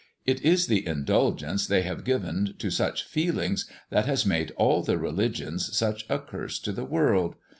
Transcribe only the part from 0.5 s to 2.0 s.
the indulgence they